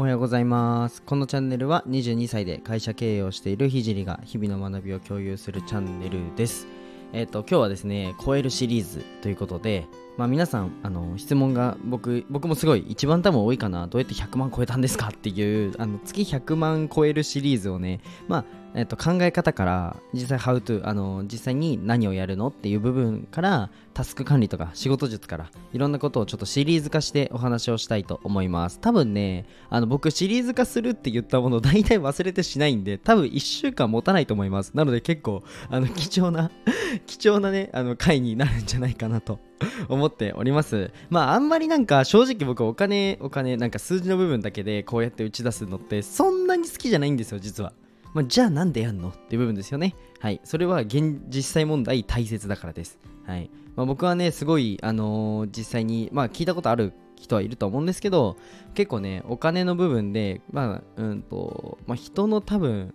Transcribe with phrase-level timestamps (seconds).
[0.00, 1.02] おはようございます。
[1.02, 6.66] このチャンネルは22歳で会社経営をしているひじりが日々の学びを共有するチャンネルです。
[7.12, 9.86] えっ、と今日はですね超えるシリーズということで
[10.16, 13.88] まあ皆さんあの質問が僕僕もすごい一番多分多いかな。
[13.88, 18.44] どうやって100万超えたんですかっていうあの月100万超えるシリーズをねまあ
[18.74, 28.78] えっと、考え方から実際 How to あの実際に何をやるのっていう部分からタスク管理とか仕事術からいろんなことをちょっとシリーズ化してお話をしたいと思います。
[28.80, 34.72] 多分ねあの僕シリーズ化するって言ったもの大体忘れてしないんで多分1週間持たないと思います。
[34.74, 36.50] なので結構あの貴重な
[37.06, 39.40] 貴重なねあの回になるんじゃないかなと
[39.88, 40.92] 思っております。
[41.08, 47.72] まああんまりなんか正直僕お金お金なんか数字の部分だけでこうやって打ち出すのってそんなに好きじゃないんですよ実は。
[48.12, 49.94] まあ、じゃあなんでやんのっていう部分ですよね。
[50.18, 50.40] はい。
[50.44, 52.98] それは現実際問題大切だからです。
[53.24, 53.50] はい。
[53.76, 58.36] まあ、僕はね、すごい、あのー、実際に、まあ聞いたことある人はいると思うんですけど、
[58.74, 62.94] 結構ね、お金の部分で、まあ、うんと、まあ人の多分、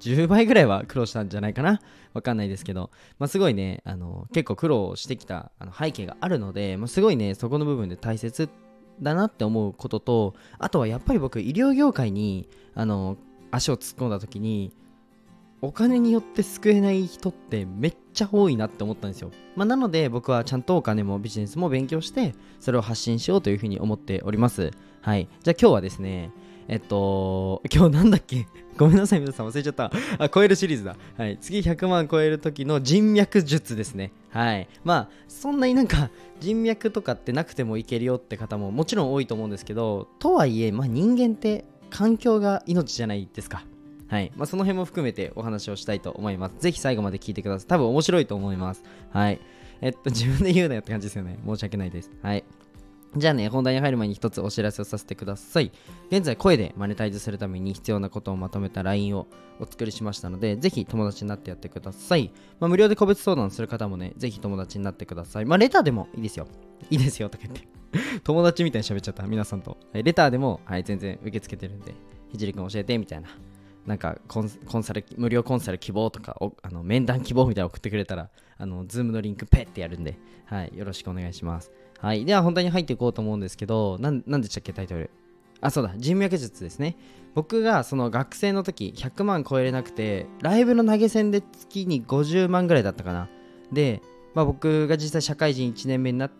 [0.00, 1.80] 10倍ぐらいは苦労したんじゃないかな
[2.12, 8.48] わかんないですけど、まあ、すごいね、あの結構苦労してきたあの背景があるので、まあ、すごいね、そこの部分で大切
[9.00, 13.16] だなって思うことと、あとはやっぱり僕、医療業界に、あの
[13.56, 14.72] 足を突っ込んだ時に
[15.62, 19.30] お金によって救えない人ってめっちゃ多いなって思ったんですよ。
[19.56, 24.70] まあ、なので僕はちゃんとお金もビジネスも勉強してそれを発信しようというふうに思っております。
[25.00, 25.28] はい。
[25.42, 26.30] じゃあ今日はですね、
[26.68, 28.46] えっと、今日なんだっけ？
[28.76, 29.90] ごめんなさい、皆さん忘れちゃった。
[30.18, 30.96] あ、超えるシリーズだ。
[31.16, 31.38] はい。
[31.40, 34.12] 次100万超える時の人脈術ですね。
[34.28, 34.68] はい。
[34.84, 36.10] まあ、そんなになんか
[36.40, 43.64] 人脈とかってなくてもいけるよって方ももちろん多いと思うんですけど、とはいえ、まあ人間って環境が命じゃないですか。
[44.08, 44.32] はい。
[44.36, 46.54] まあ、その辺も含めてお話をしたいと思います。
[46.58, 47.66] ぜひ最後まで聞いてください。
[47.66, 48.84] 多分面白いと思います。
[49.10, 49.40] はい。
[49.80, 51.38] えっと、自分で言うなよって感じですよね。
[51.44, 52.10] 申し訳ないです。
[52.22, 52.44] はい。
[53.14, 55.72] じゃあね、本題に入る前に一つお知らせをさせてください。
[56.10, 59.26] 現在、声でマネタイズするために必要なことをまとめた LINE を
[59.58, 62.30] お作りしましたので、ぜひ友達になってやってください。
[62.60, 65.44] まあ、無料で個別相談する方もね、ぜひ友達になってください。
[65.44, 66.46] まあ、レターでもいいですよ。
[66.90, 67.68] いいですよとか言って。
[68.24, 69.78] 友達みたいに喋っちゃった、皆さんと。
[69.94, 71.94] レターでも、はい、全然受け付けてるんで、
[72.28, 73.28] ひじりくん教えて、みたいな。
[73.86, 81.70] なんかコンサル、無料コンサル希望とか、あの面談希望みたいなの送ってくれたら、あの、ズームのリンクペッてやるんで、はい、よろしくお願いします。
[81.98, 85.10] はい、では本題に入っていこうと思うんですけど、なんなんでしたっけ、タイトル？
[85.60, 86.96] あ、そうだ、人脈術ですね。
[87.34, 93.28] 僕がその学生の時、100万超えれなくて、ライブの投げ銭で月に50万ぐらいだったかな。
[93.72, 94.02] で、
[94.34, 96.30] まあ、僕が実際社会人1年目になっ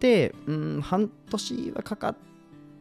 [0.00, 2.16] て、うん、半年はかかっ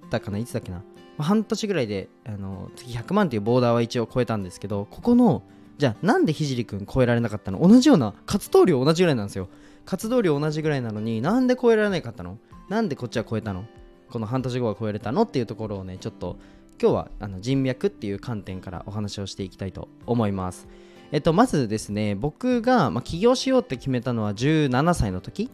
[0.09, 0.83] たかな、いつだっけな。
[1.19, 5.43] 半年ぐらいであの次100万っていうボーダーは一応超えたんですけどここの
[5.77, 7.59] じゃあなんでひじりくん超えられなかったの？
[7.59, 9.47] 同じような活動量同じぐらいなんですよ
[9.85, 12.37] 活動量同じぐらいなのになんで超えられなかったの？
[12.69, 13.65] なんでこっちは超えたの？
[14.09, 15.23] この半年後は超えれたの？
[15.23, 16.37] っていうところをねちょっと
[16.81, 20.67] 今日はあの人脈っていう観点からお話をしていきたいと思います。
[21.11, 25.51] えっとまずですね僕が、ま、起業しようって決めたのは17歳の時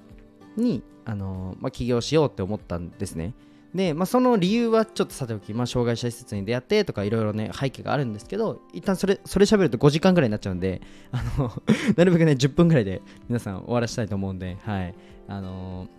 [0.55, 3.33] にあの、まあ、起業しようって思ったんですね。
[3.73, 10.81] で、まあ、その理由はちょっとさておき、まあ、障害者施設に出会ってとかいろいろね背景があるんですけど一旦それそれ喋ると5時間ぐらいになっちゃうんで
[11.11, 11.51] あの
[11.95, 14.95] なるべくね10分ぐらいで皆さん終わらせたいと思うんではい。
[15.27, 15.89] あのー、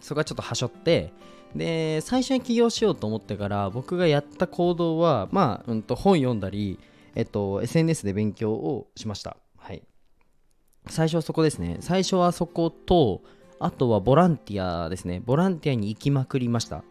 [0.00, 1.12] そこはちょっとはしょって
[1.54, 6.78] で最初に起業しようと思ってから僕がやった行動はまあ、うん、と本読んだり、
[7.14, 9.36] えっと、SNS で勉強をしました。
[9.56, 9.82] はい。
[10.88, 11.78] 最初はそこですね。
[11.80, 13.22] 最初はそこと
[13.60, 15.22] あとはボランティアですね。
[15.24, 16.84] ボランティアに行きまくりました。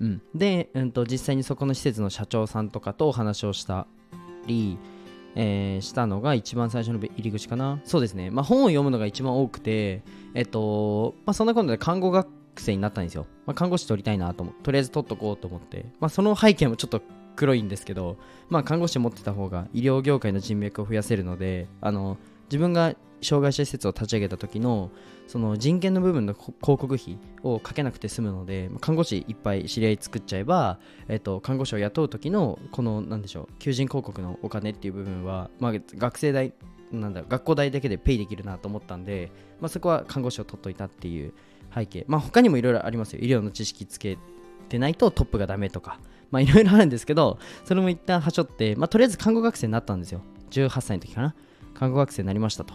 [0.00, 3.86] うん、で、うんと、実際にそこの施設の社長さんとかとお話をした
[4.46, 4.78] り、
[5.34, 7.80] えー、したのが一番最初の入り口かな。
[7.84, 8.30] そうですね。
[8.30, 10.02] まあ、本を読むのが一番多くて、
[10.34, 13.26] えっと、まあ、そんなことで看護学生になったんですよ。
[13.44, 17.02] まあ、看護師取りたいなと思ってとりあえず取っとこうと思って、まあ、その背景もちょっと
[17.36, 18.16] 黒いんですけど、
[18.48, 22.16] まあ、看護師持ってた方が医療業界の人脈を増やせるので、あの、
[22.46, 24.90] 自分が障害者施設を立ち上げた時の
[25.26, 30.78] その人権の部分の広告費をかけなくて済むので看護師いっぱい知り合い作っちゃえば、
[31.08, 36.52] えっと、看護師を雇う時のこのなんでしょう求人広告のお金っていう部分は、まあ、学生代
[36.92, 41.32] なんだ学校代だけでペイできるなと思ったんで、まあ、そこは看護師を取っといたっていう
[41.74, 42.04] 背景。
[42.06, 43.20] まあ他にもいろいろありますよ。
[43.20, 44.18] 医療の知識つけ
[44.68, 45.98] てないとトップがダメとか。
[46.30, 50.22] まあいろいろあるんですけどそれも一旦はしょって、まあ、とりあえず看護学生になったんですよ。
[50.50, 51.34] 18歳の時かな。
[51.78, 52.74] 看護学生になりましたと。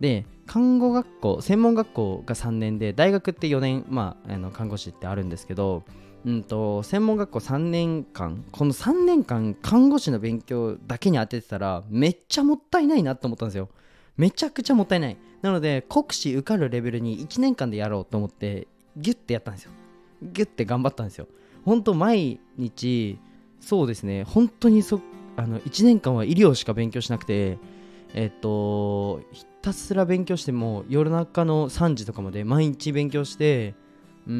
[0.00, 5.84] で看護学校専門学校が3年で大学って4年、まあ、あの看護師ってあるんですけど、
[6.24, 13.68] うんと、専門学校3年間この3年間看護師の勉強だけに当ててたらめっちゃもったいないなと思ったんですよ。
[14.16, 15.16] めちゃくちゃもったいない。
[15.40, 18.66] なので国試受かるレベルに1年間でやろうと思って
[18.96, 19.70] ギュッてやったんですよ。
[20.22, 21.28] ギュッて頑張ったんですよ。
[21.64, 23.18] 本当毎日
[23.60, 24.24] そうですね。
[24.24, 25.00] 本当にそ
[25.36, 27.58] あの1年間は医療しか勉強しなくて
[28.14, 33.74] えっとひたすら勉強しても夜中の3時とかまで毎日勉強して
[34.26, 34.32] うー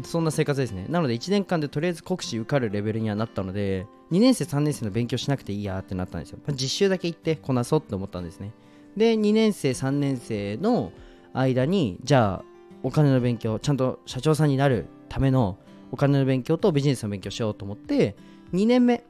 [0.00, 0.86] んそんな生活ですね。
[0.88, 8.52] なので1年間でとりあえず国試受かるレベルにはなったので2年生3年生の勉強しなくていいやってなったんですよ、ま実習だけ行ってこなそうって思ったんですね。
[8.96, 10.92] で2年生3年生の
[11.32, 12.44] 間にじゃあ
[12.82, 15.58] お金の勉強ちゃんと社長さんになるための
[15.92, 18.16] お金の勉強とビジネスの勉強しようと思って
[18.52, 19.04] 2年目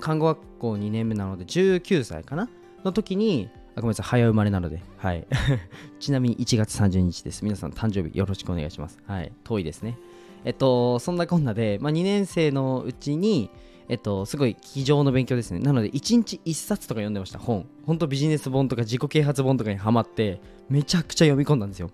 [0.00, 2.48] 看護学校2年目なので19歳かな。
[2.84, 5.26] の時にあごめんなさい早生まれなのではい
[6.00, 9.98] ちなみに1月30日です皆さん誕生日よろしくお願いしますはい遠いですね
[10.44, 13.50] えっとそんなこんなで、まあ、2年生のうちに
[13.88, 15.60] えっと、すごい机上の勉強ですね。
[15.60, 17.66] なので、1日1冊とか読んでました、本。
[17.86, 21.90] ほんとビジネス本とか自己啓発本とかにハマって、めちゃくちゃ読み込んだんですよ。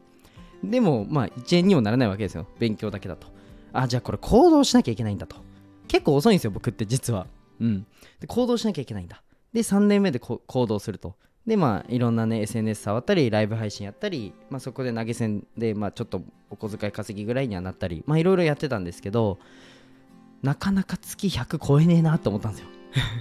[0.65, 2.49] でも、まあ、1円にもならないわけですよ。
[2.59, 3.29] 勉強だけだと。
[3.73, 5.37] あ、じゃあこれ行動しなきゃいけないんだと。
[5.87, 7.29] 結構遅いんですよ、僕って実は。
[7.61, 7.87] うん。
[8.19, 9.23] で、行動しなきゃいけないんだ。
[9.55, 11.15] で、3年目で行動すると。
[11.47, 19.39] で、まあ、いろんなね、SNS 触ったり、ライブ配信やったり、まあ、そこで投げ銭で、まあ、ちょっとお小遣い稼ぎぐらいにはなったり、まあ、いろいろやってたんですけど、
[20.45, 22.69] なかなか月100超えねえなと思ったんですよ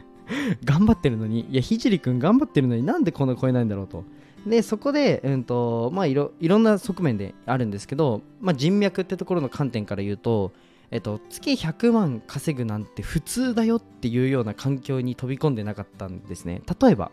[0.65, 4.03] 頑張ってるのにいやひじりくん頑張ってるのになんでこんな超えないんだろうと
[4.45, 10.51] でそこで、うんとまあ、いろいろんな側面であるんですけど、まあ、人脈ってところの観点から言うと、
[10.91, 16.61] えっと、月100万稼ぐなんて普通だよっていうような環境に飛び込んでなかったんですね。
[16.81, 17.11] 例えば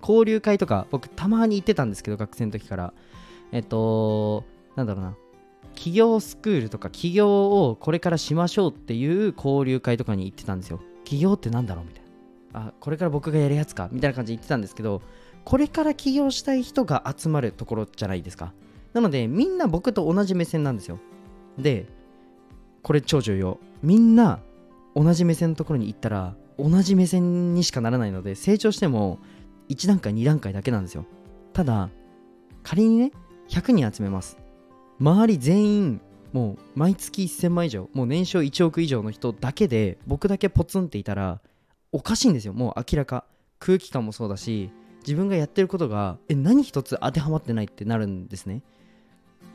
[0.00, 2.94] 交流会とか僕たまに行ってたんですけど学生の時から。
[3.52, 5.16] えっとなんだろうな。
[5.74, 10.80] 企業スクールとか起業をこれからしましょうっていう交流会とかに行ってたんですよ。
[11.04, 12.04] 起業ってなんだろうみたい
[12.52, 12.68] な。
[12.68, 15.02] あこれから僕がやるやつかみたいな感じで言ってたんですけど
[15.44, 18.52] これから起業したい人が集まるところじゃないですか。
[18.92, 20.98] なのでみんな僕と同じ目線なんですよ。
[21.58, 21.86] で
[22.84, 23.58] これ超重要。
[23.82, 24.38] みんな
[24.94, 29.18] 同じ目線のところに行ったら同じ目線にしかならないので成長しても
[29.70, 31.06] 1段階2段階だけなんですよ。
[31.52, 31.90] ただ
[32.62, 33.10] 仮にね
[33.48, 34.38] 100人集めます。
[35.00, 36.00] 周り全員
[36.32, 41.40] もう毎月1000万以上もう年商1億以上の人だけで僕だけポツンっていたら
[41.90, 42.52] おかしいんですよ。
[42.52, 43.24] もう明らか。
[43.60, 44.70] 空気感もそうだし
[45.00, 48.62] 自分がやってることがえ何一つ当てはまってないってなるんですね。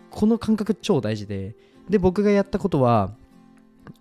[0.10, 1.56] この感覚超大事で
[1.90, 3.12] で僕がやったことは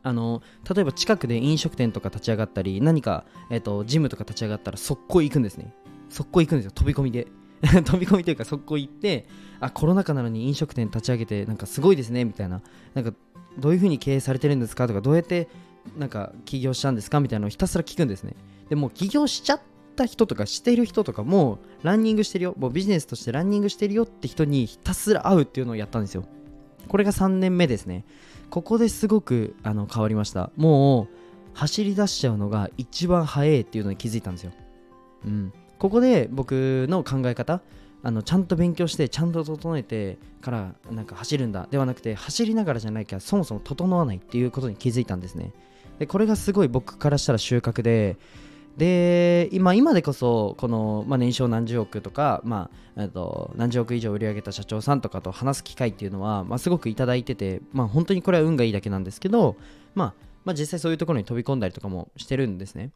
[0.03, 0.43] あの
[0.73, 5.73] 例えば近くで飲食店とか立ち上がったり何か、えーと、ジムとか立ち上がったら速攻行くんですね。
[6.11, 6.71] 速攻行くんですよ。
[6.73, 7.27] 飛び込みで。
[7.61, 9.27] 飛び込みというか速攻行って
[9.59, 12.63] あコロナ禍なのに飲食店立ち上げてなんかすごいですねみたいな。
[12.95, 13.13] なんか
[13.59, 15.49] どういうふうに経営されてるんですかとかどうやって
[15.97, 18.35] なんか起業したんですかみたいなのをひたすら聞くんですね。
[18.69, 19.61] でも起業しちゃっ
[19.97, 22.55] た人とかしてる人とかもランニングしてるよ。
[22.57, 26.25] もうビジネスとしてランニングしてるよって人にひたすら会うっていうのをやったんですよ。
[26.87, 28.05] これが3年目ですね。
[28.51, 30.51] ここですごくあの変わりました。
[30.57, 31.09] もう
[31.55, 34.53] 走り出しちゃうのが一番早いっていうのに気づいたんですよ。
[35.25, 35.53] うん。
[35.79, 37.61] ここで僕の考え方
[38.03, 41.67] あのちゃんと勉強してちゃんと整えてからなんか走るんだ。
[41.71, 45.53] ではなくて走りながらじゃないきゃそもそも整わないっていうことに気づいたんですね。
[45.99, 48.17] でこれがすごい僕からしたら収穫で
[48.79, 59.57] で今今でこそこの、まあ、年商何十億とか、まあ、と何十億以上売り上げた社長さんとかと話す機会っていうのは、まあ、すごくいただいてて、まあ、本当にこれは運がいいだけなんですけど、
[59.97, 60.15] まあ、
[60.45, 62.93] まあ実際そういうところに飛び込んだりとかもしてるんですね。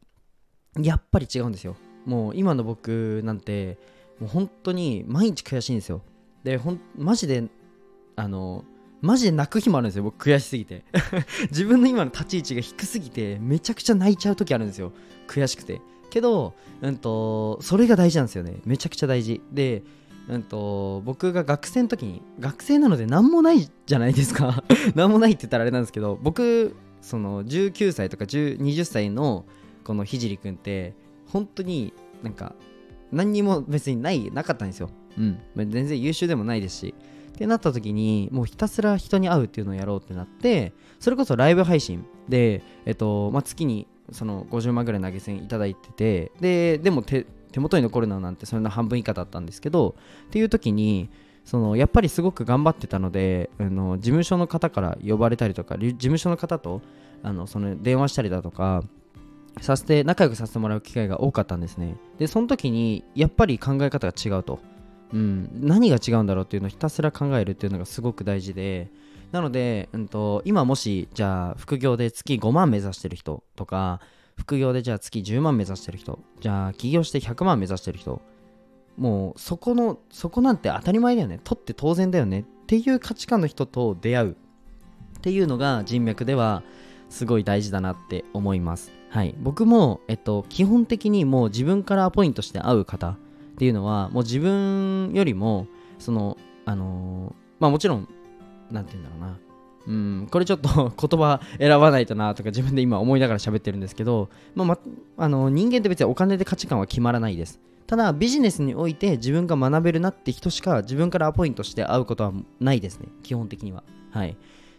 [0.80, 1.76] やっぱり違うんですよ。
[2.06, 3.76] もう今の僕なんて
[4.20, 6.00] もう本当に毎日悔しいんですよ。
[6.44, 7.48] でほんマジで
[8.14, 8.64] あの
[9.02, 10.84] マジで泣く日もあるんですよ僕悔しすぎて。
[11.50, 14.92] 自分の今の立ち位置が低すぎてめちゃくちゃ泣いちゃう時あるんですよ
[15.26, 15.82] 悔しくて。
[16.08, 18.60] けど、うんと、それが大事なんですよね。
[18.64, 19.40] めちゃくちゃ大事。
[19.50, 19.82] で
[20.28, 24.62] うんと、僕が学生の時に学生なので何もないじゃないですか。
[24.94, 29.44] 何もないって言ったらあれなんですけど僕その19歳とか20歳の
[29.82, 30.94] このひじりくんって
[31.26, 31.92] 本当に
[32.22, 32.54] なんか
[33.10, 34.90] 何にも別にないなかったんですよ。
[35.18, 35.38] うん。
[35.56, 36.94] 全然優秀でもないですし。
[37.32, 49.96] ってなった時にもうひたすら人に会うっていうのをやろうってなってそれこそライブ配信で、えっとまあ、月にその50万ぐらい投げ銭いただいててででも手元に残るのなんてそれの半分以下だったんですけど
[50.26, 51.10] っていう時に
[51.44, 56.82] そのやっぱりすごく頑張ってたのであの事務所の方から呼ばれたりとか事務所の方と
[57.22, 58.84] あのその電話したりだとか
[59.60, 61.96] させて仲良くさせてもらう機会が多かったんですね。
[62.18, 64.60] でその時にやっぱり考え方が違うと、
[65.12, 68.88] うん、何が違うんだろうっていうのをひたすら考えるっていうのがすごく大事で
[69.30, 74.00] なので、うんと、今もしじゃあ副業で月5万目指してる人とか
[74.36, 78.20] 副業でじゃあ月10万目指してる人じゃあ起業して100万目指してる人
[78.96, 81.40] もうそこのそこなんて当たり前だよね。
[81.42, 84.34] 取って当然だよねっていう価値観の人と出会うっ
[85.22, 86.62] ていうのが人脈では
[87.08, 88.92] すごい大事だなって思います。
[89.08, 89.34] はい。
[89.38, 93.16] 僕も、えっと、基本的にもう自分からアポイントして会う方
[93.52, 95.66] っていうのはもう自分よりも
[95.98, 98.08] そのあのーまあもちろん
[98.70, 99.38] なんて言うんだろうな
[99.86, 104.78] うん、これちょっと 言葉選ばないとなとか自分で今思いながら喋ってるんですけど、まあま、
[105.16, 107.60] あの人間って別にお金で価値観は決まらないです。
[107.86, 113.82] ただビジネスにおいて自分が学べるなって人しか自分からアポイントして会うことはないですね、基本的には。
[114.10, 114.36] はい。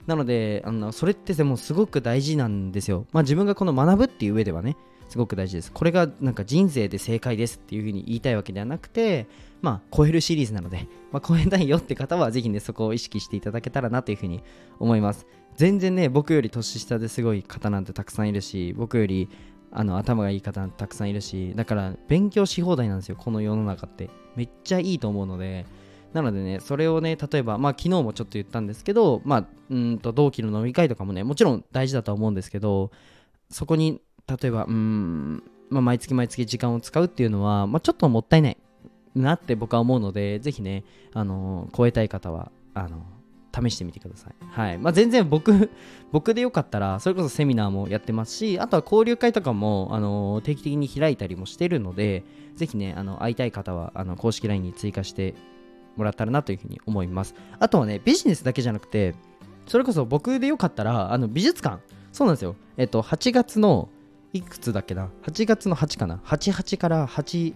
[0.08, 3.06] なので、あのそれってでもすごく大事なんですよ。
[3.12, 5.72] まあ自分がこの学ぶっていう上ではね、すごく大事です。
[5.72, 9.28] これがなんか人生で正解ですっていうふうに言いたいわけではなくて、
[9.62, 14.44] まあ超えるシリーズなので、まあ超えたいよって方はぜひね、そこを意識していただけたらなというふうに
[14.80, 15.26] 思います。
[15.56, 19.30] 全然ね、僕より年下ですごい方なんてたくさんいるし、僕より
[19.72, 24.10] あの頭がいい方たくさんいるし、だから勉強し放題なんですよ、この世の中って。
[24.36, 25.66] めっちゃいいと思うので、
[26.14, 32.92] なのでね、それをね、例えば、まあ昨日もちょっと言ったんですけど、まあ、うんと同期の飲み会とかもね、もちろん大事だとは思うんですけど、
[33.50, 38.58] そこに、例えば、うん、まあ、毎月毎月時間を使うっていうのは、まあ、ちょっともったいない
[39.16, 43.06] なって僕は思うので、ぜひね、あの超えたい方は、あの
[43.56, 44.34] 試してみてください。
[44.50, 44.78] はい。
[44.80, 45.70] まあ、全然僕、
[46.12, 52.24] 僕でよかったら、それこそセミナーもやってますし、あとは交流会とかも、あの定期的に開いたりもしてるので、
[52.56, 55.36] ぜひね、あの会いたい方は、あの公式 LINE に追加して
[55.96, 57.36] もらったらなというふうに思います。
[57.60, 59.14] あとはね、ビジネスだけじゃなくて、
[59.68, 62.56] それこそ僕でよかったら、あの美術館、そうなんですよ。
[62.78, 63.90] えっと、8月の、
[64.34, 67.54] いくつだっけな ?8 月の8かな ?88 から8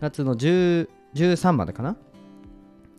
[0.00, 1.96] 月の10 13までかな？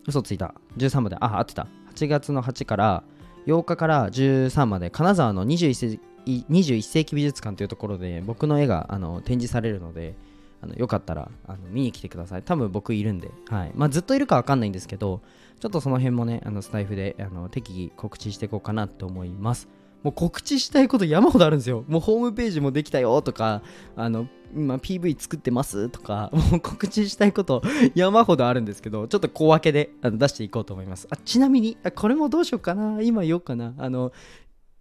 [0.07, 0.53] 嘘ついた。
[0.77, 1.17] 13まで。
[1.19, 1.67] あ、合ってた。
[1.95, 3.03] 8月の8から
[3.45, 10.15] 8日から13まで金沢の21世紀 ,21 世紀美術館というところで僕の絵があの展示されるので
[10.61, 15.21] あのよかったらあの見に来てください多分僕いるんで、はいまあ、ずっといるかわかんないんですけど
[15.59, 19.67] ちょっとその辺もねあのスタイフであの適宜告知していこうかなと思います
[20.03, 21.85] もう告知したいこと山ほどあるんですよ。
[21.87, 23.63] もうホームページもできたよとか、
[23.95, 27.63] あの、今 PV 作ってますとか、 もう告知したいこと
[27.95, 31.07] 山ほどあるんですけど、ちょっと小分けであの出していこうと思います。
[31.09, 33.01] あちなみに、これもどうしようかな？
[33.01, 33.73] 今言おうかな？
[33.77, 34.11] あの、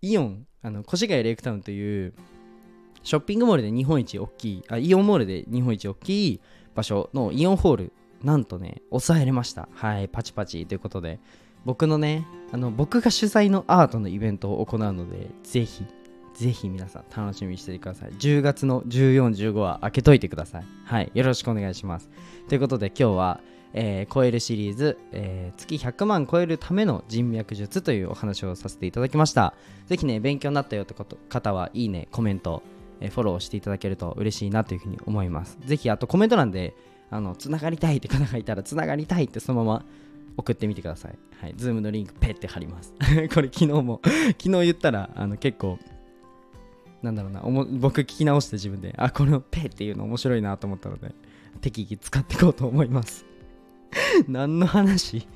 [0.02, 2.14] イオン、あの、越谷レイクタウンという、
[3.04, 6.40] ショッピングモールで日本一大きい、あ、イオンモールで日本一大きい
[6.74, 9.68] 場所のイオンホール、なんとね、抑えれました。
[9.72, 11.18] はい、パチパチということで、
[11.64, 15.84] 僕のね、あの、僕が主催のアートのイベントを行うので、ぜひ、
[16.34, 18.10] ぜひ皆さん楽しみにしててください。
[18.12, 20.64] 10月の14、15は開けといてください。
[20.84, 22.10] はい、よろしくお願いします。
[22.48, 23.40] ということで今日は、
[23.74, 29.54] えー超えるシリーズ、えー月100万超えるための人脈術というお話をさせていただきました。
[29.86, 30.94] ぜひね、勉強になったよって
[31.28, 32.62] 方は、いいね、コメント、
[33.00, 35.58] えーフォローしていただけると嬉しいなというふうに思います。
[35.64, 36.74] ぜひ、あとコメント欄で、
[37.10, 39.84] あの、つながりたいって方がいたら、つながりたいってそのまま
[40.36, 41.18] 送ってみてください。
[41.40, 42.94] はい、ズームのリンクペッて貼ります。
[43.34, 44.00] これ昨日も、
[44.38, 45.78] 昨日言ったら、あの、結構、
[47.02, 51.14] なんだろうな、おも僕聞き直して自分で、あ、このペっていうの面白いなと思ったので、
[51.60, 53.26] 適宜使っていこうと思います。
[54.28, 55.26] 何の話？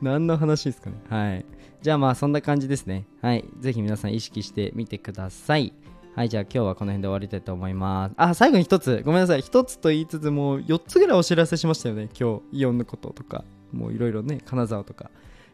[0.00, 0.96] 何の話ですかね？
[1.08, 1.44] はい。
[1.82, 3.06] じゃあまあそんな感じですね。
[3.20, 3.44] はい。
[3.60, 5.72] ぜひ皆さん意識してみてください。
[6.14, 8.14] はい、じゃあ今日はこの辺で終わりたいと思います。
[8.18, 9.40] あ、最後に一つ、ごめんなさい。
[9.40, 12.10] 一つと言いつつもう4つぐらいお知らせしましたよね。
[12.18, 15.10] 今日、イオンのこととか、もういろいろね、金沢とか。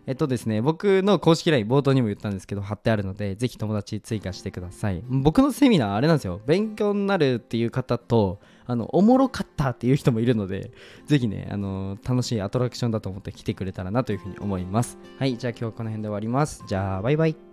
[0.08, 5.02] えっとですね、僕の公式 LINE 冒頭にも言ったんですけど、貼ってあるので、ぜひ友達追加してください。
[5.06, 6.40] 僕のセミナー、あれなんですよ。
[6.46, 10.70] 勉強になるっていう方と、あの、おもろかったっていう人もいるので、
[11.04, 14.96] ぜひね、あの、楽しいアトラクションだと思って来てくれたらなというふうに思います。
[15.18, 16.64] はい、じゃあ今日はこの辺で終わります。
[16.66, 17.48] じゃあ、バイバイ。